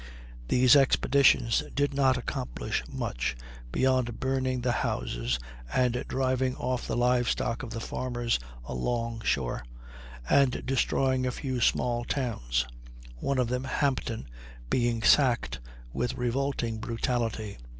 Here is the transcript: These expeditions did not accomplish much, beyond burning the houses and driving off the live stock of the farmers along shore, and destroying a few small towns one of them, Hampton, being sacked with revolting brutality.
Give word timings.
These 0.47 0.75
expeditions 0.75 1.61
did 1.75 1.93
not 1.93 2.17
accomplish 2.17 2.83
much, 2.91 3.37
beyond 3.71 4.19
burning 4.19 4.61
the 4.61 4.71
houses 4.71 5.37
and 5.71 6.03
driving 6.07 6.55
off 6.55 6.87
the 6.87 6.97
live 6.97 7.29
stock 7.29 7.61
of 7.61 7.69
the 7.69 7.79
farmers 7.79 8.39
along 8.65 9.21
shore, 9.23 9.63
and 10.27 10.65
destroying 10.65 11.27
a 11.27 11.31
few 11.31 11.61
small 11.61 12.03
towns 12.03 12.65
one 13.17 13.37
of 13.37 13.49
them, 13.49 13.65
Hampton, 13.65 14.25
being 14.71 15.03
sacked 15.03 15.59
with 15.93 16.15
revolting 16.17 16.79
brutality. 16.79 17.59